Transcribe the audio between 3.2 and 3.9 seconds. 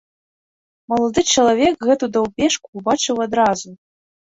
адразу.